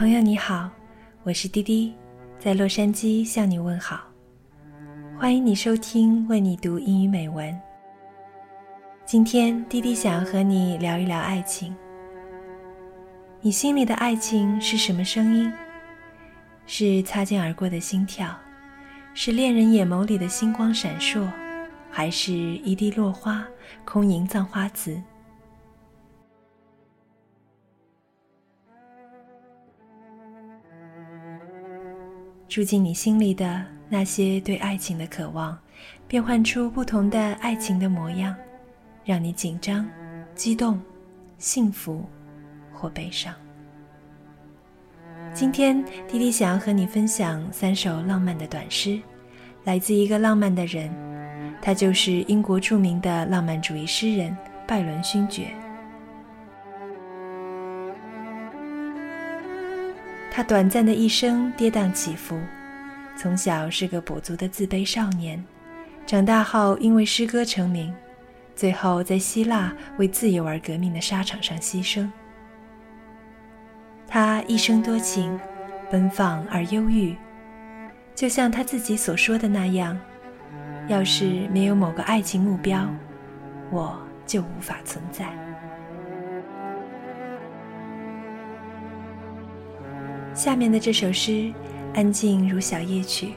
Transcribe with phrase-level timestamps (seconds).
[0.00, 0.70] 朋友你好，
[1.24, 1.92] 我是滴滴，
[2.38, 4.00] 在洛杉矶向你问好。
[5.18, 7.54] 欢迎你收听为你读英语美文。
[9.04, 11.76] 今天滴滴想要和你聊一聊爱情。
[13.42, 15.52] 你心里的爱情是什么声音？
[16.64, 18.34] 是擦肩而过的心跳，
[19.12, 21.28] 是恋人眼眸里的星光闪烁，
[21.90, 23.44] 还是一地落花，
[23.84, 24.98] 空吟葬花词？
[32.50, 35.56] 住进你心里的那些对爱情的渴望，
[36.08, 38.34] 变换出不同的爱情的模样，
[39.04, 39.88] 让你紧张、
[40.34, 40.82] 激动、
[41.38, 42.04] 幸福
[42.72, 43.32] 或悲伤。
[45.32, 49.00] 今天，弟弟想要和你分享三首浪漫的短诗，
[49.62, 50.92] 来自一个浪漫的人，
[51.62, 55.54] 他就是英国著名的浪漫主义诗人拜伦勋爵。
[60.40, 62.40] 他短暂的一生跌宕起伏，
[63.14, 65.44] 从小是个跛足的自卑少年，
[66.06, 67.94] 长大后因为诗歌成名，
[68.56, 72.08] 最后在希腊为自由而革命的沙场上牺牲。
[74.08, 75.38] 他一生多情，
[75.90, 77.14] 奔放而忧郁，
[78.14, 79.94] 就像他自己所说的那样
[80.88, 82.88] ：“要是没有某个爱情目标，
[83.70, 85.26] 我就无法存在。”
[90.34, 91.52] 下面的这首诗，
[91.94, 93.34] 安静如小夜曲，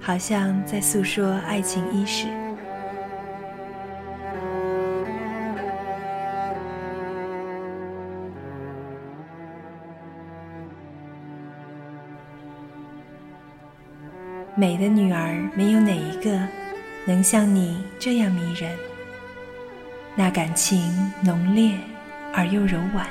[0.00, 2.26] 好像在诉说爱情伊始。
[14.56, 16.38] 美的女儿，没有哪一个
[17.06, 18.70] 能像你这样迷人。
[20.14, 20.92] 那感情
[21.24, 21.76] 浓烈
[22.32, 23.06] 而又柔婉，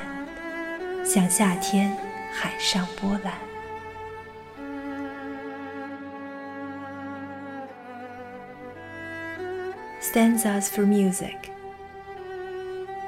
[1.04, 1.94] 像夏天。
[2.33, 3.33] 海上波澜。
[10.01, 11.51] Stanzas for Music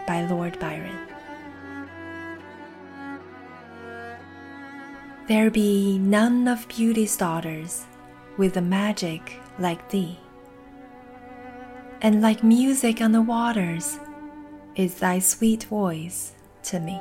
[0.06, 1.08] by Lord Byron.
[5.28, 7.86] There be none of beauty's daughters
[8.38, 10.20] with a magic like thee,
[12.02, 13.98] and like music on the waters
[14.76, 16.34] is thy sweet voice
[16.64, 17.00] to me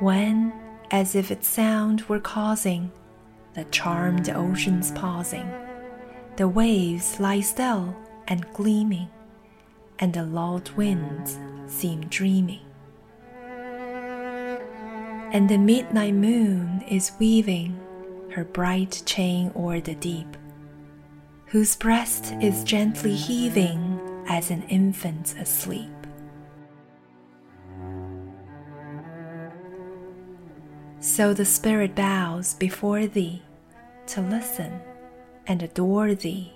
[0.00, 0.52] when,
[0.90, 2.90] as if its sound were causing
[3.54, 5.48] the charmed ocean's pausing,
[6.36, 7.96] the waves lie still
[8.26, 9.08] and gleaming,
[9.98, 12.60] and the lulled winds seem dreaming.
[15.32, 17.80] And the midnight moon is weaving
[18.32, 20.36] her bright chain o'er the deep,
[21.46, 26.03] whose breast is gently heaving as an infant asleep.
[31.04, 33.42] So the spirit bows before thee
[34.06, 34.80] to listen
[35.46, 36.54] and adore thee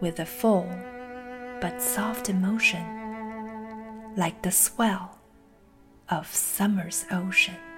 [0.00, 0.68] with a full
[1.60, 2.84] but soft emotion,
[4.16, 5.20] like the swell
[6.08, 7.54] of summer's ocean.“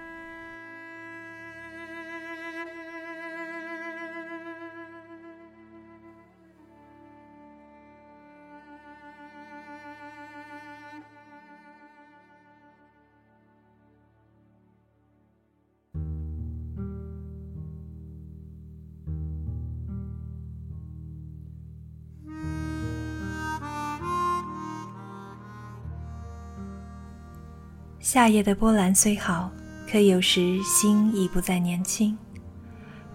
[28.09, 29.51] 夏夜的波澜虽好，
[29.85, 32.17] 可有时心已不再年轻。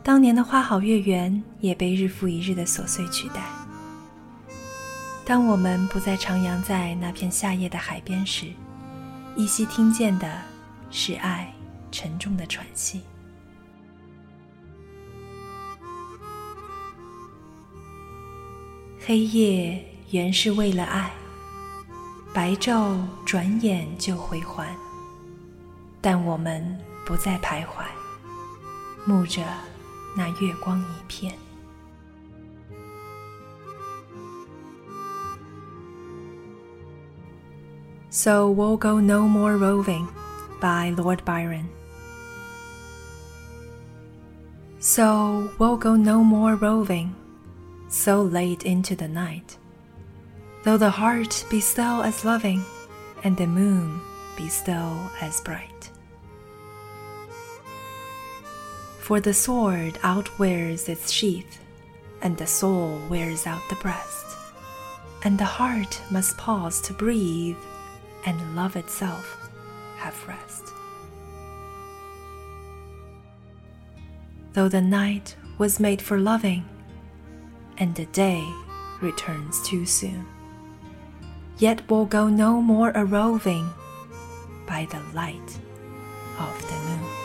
[0.03, 3.43] 当年的花好月圆，也被日复一日的琐碎取代。
[5.25, 8.49] 当我们不再徜徉在那片夏夜的海边时，
[9.35, 10.31] 依稀听见的
[10.91, 11.51] 是爱
[11.91, 13.01] 沉重的喘息。
[19.01, 21.11] 黑夜原是为了爱，
[22.35, 24.69] 白昼转眼就回还。
[26.02, 27.86] 但我们不再徘徊，
[29.08, 29.44] 沐着
[30.16, 31.34] 那月光一片。
[38.10, 40.08] So we'll go no more roving
[40.60, 41.66] by Lord Byron.
[44.80, 47.14] So we'll go no more roving
[47.90, 49.58] so late into the night.
[50.64, 52.64] Though the heart be still as loving
[53.24, 54.00] and the moon
[54.36, 55.71] be still as bright.
[59.03, 61.61] For the sword outwears its sheath,
[62.23, 64.37] and the soul wears out the breast,
[65.25, 67.57] and the heart must pause to breathe,
[68.25, 69.51] and love itself
[69.99, 70.73] have rest.
[74.53, 76.65] though the night was made for loving,
[77.79, 78.45] and the day
[79.01, 80.27] returns too soon.
[81.59, 83.69] Yet we'll go no more a roving
[84.67, 85.59] by the light
[86.39, 87.22] of the moon.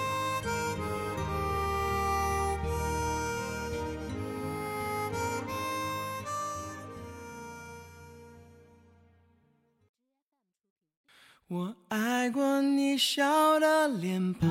[11.49, 14.49] 我爱过你笑的脸庞，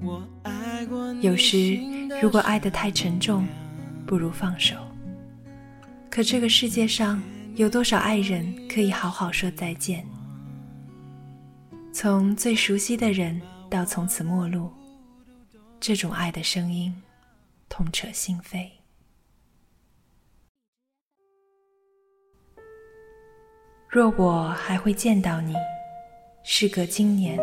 [0.00, 1.76] 我爱过你有时，
[2.22, 3.44] 如果爱得太沉重，
[4.06, 4.76] 不如放手。
[6.08, 7.20] 可这个世界上
[7.56, 10.06] 有多少爱人可以好好说再见？
[11.92, 14.70] 从最熟悉的人到从此陌路，
[15.80, 16.94] 这种爱的声音，
[17.68, 18.68] 痛彻心扉。
[23.94, 25.54] 若我还会见到你，
[26.42, 27.38] 事隔今年，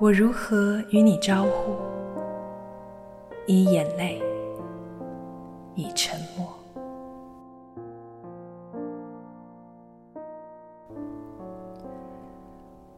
[0.00, 1.76] 我如何与你招呼？
[3.46, 4.20] 以眼泪，
[5.76, 6.52] 以沉默。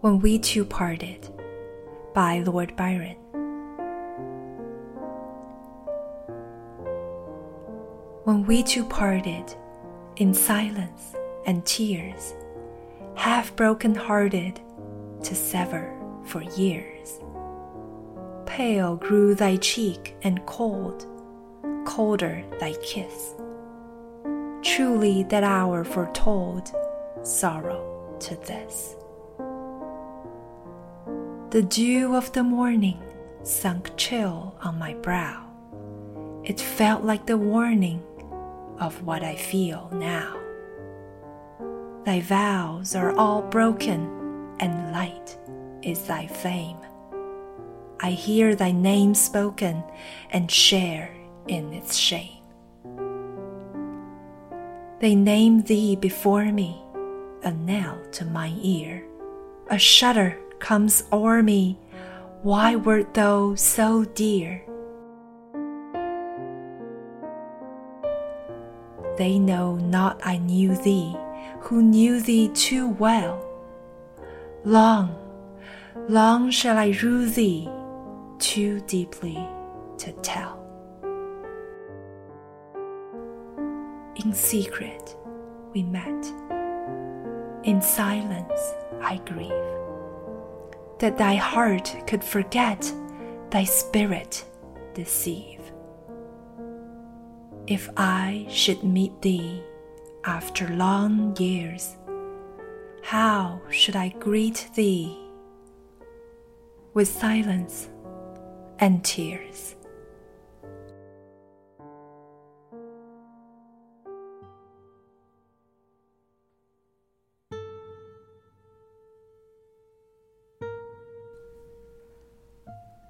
[0.01, 1.21] When We Two Parted
[2.15, 3.17] by Lord Byron.
[8.25, 9.45] When we two parted
[10.17, 11.14] in silence
[11.47, 12.35] and tears,
[13.15, 14.61] half broken hearted
[15.23, 15.93] to sever
[16.25, 17.21] for years.
[18.47, 21.07] Pale grew thy cheek and cold,
[21.87, 23.35] colder thy kiss.
[24.63, 26.73] Truly that hour foretold
[27.23, 28.97] sorrow to this.
[31.51, 33.01] The dew of the morning
[33.43, 35.45] sunk chill on my brow.
[36.43, 38.03] It felt like the warning
[38.79, 40.44] of what I feel now.
[42.05, 45.39] Thy vows are all broken, and light
[45.81, 46.77] is thy fame.
[47.99, 49.83] I hear thy name spoken
[50.29, 51.17] and share
[51.49, 52.43] in its shame.
[55.01, 56.79] They name thee before me,
[57.43, 59.03] a knell to mine ear.
[59.71, 61.79] A shudder comes o'er me.
[62.43, 64.63] Why wert thou so dear?
[69.17, 71.17] They know not I knew thee
[71.61, 73.45] who knew thee too well.
[74.65, 75.15] Long,
[76.09, 77.69] long shall I rue thee
[78.39, 79.39] too deeply
[79.99, 80.61] to tell.
[84.17, 85.17] In secret
[85.75, 86.27] we met,
[87.65, 89.75] in silence I grieve
[90.99, 92.91] that thy heart could forget,
[93.51, 94.45] thy spirit
[94.95, 95.61] deceive.
[97.67, 99.63] If I should meet thee
[100.24, 101.96] after long years,
[103.02, 105.16] how should I greet thee?
[106.94, 107.88] With silence
[108.80, 109.76] and tears.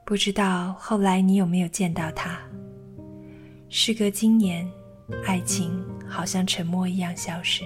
[0.05, 2.39] 不知道后来你有没有见到他？
[3.69, 4.67] 时隔今年，
[5.24, 7.62] 爱情好像沉默一样消失。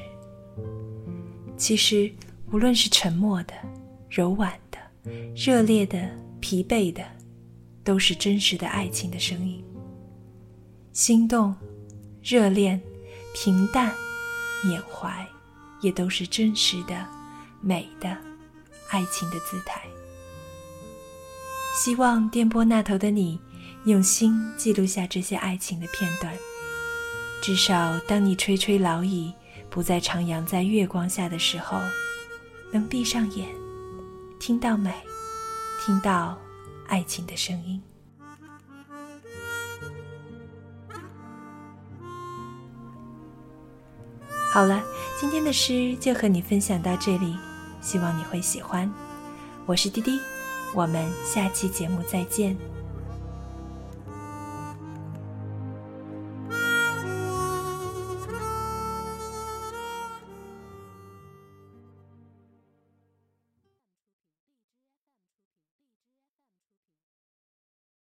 [1.57, 2.12] 其实，
[2.52, 3.54] 无论是沉默的、
[4.09, 4.78] 柔婉的、
[5.35, 6.09] 热烈的、
[6.40, 7.04] 疲惫的，
[7.83, 9.64] 都是真实的爱情的声音。
[10.92, 11.54] 心动、
[12.23, 12.80] 热恋、
[13.35, 13.92] 平淡、
[14.64, 15.26] 缅怀，
[15.80, 17.07] 也都是真实的、
[17.61, 18.09] 美的
[18.90, 19.83] 爱情的姿态。
[21.76, 23.38] 希望电波那头的你，
[23.85, 26.33] 用心记录下这些爱情的片段。
[27.40, 29.33] 至少当你垂垂老矣，
[29.71, 31.78] 不再徜徉在月光下的时候，
[32.73, 33.49] 能闭上眼，
[34.38, 34.92] 听到美，
[35.85, 36.38] 听到
[36.87, 37.83] 爱情的声音。
[44.50, 44.83] 好了，
[45.18, 47.37] 今天的诗就和你分享到这里，
[47.80, 48.92] 希望你会喜欢。
[49.64, 50.18] 我是滴滴。
[50.75, 52.54] 我们下期节目再见。